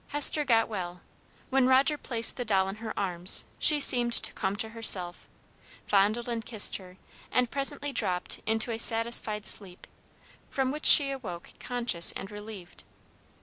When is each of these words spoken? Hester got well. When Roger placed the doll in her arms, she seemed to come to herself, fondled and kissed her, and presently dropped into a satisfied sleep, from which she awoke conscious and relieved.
Hester 0.07 0.43
got 0.43 0.67
well. 0.67 1.01
When 1.51 1.67
Roger 1.67 1.95
placed 1.95 2.35
the 2.35 2.43
doll 2.43 2.67
in 2.69 2.77
her 2.77 2.91
arms, 2.99 3.45
she 3.59 3.79
seemed 3.79 4.13
to 4.13 4.33
come 4.33 4.55
to 4.55 4.69
herself, 4.69 5.27
fondled 5.85 6.27
and 6.27 6.43
kissed 6.43 6.77
her, 6.77 6.97
and 7.31 7.51
presently 7.51 7.93
dropped 7.93 8.39
into 8.47 8.71
a 8.71 8.79
satisfied 8.79 9.45
sleep, 9.45 9.85
from 10.49 10.71
which 10.71 10.87
she 10.87 11.11
awoke 11.11 11.51
conscious 11.59 12.13
and 12.13 12.31
relieved. 12.31 12.83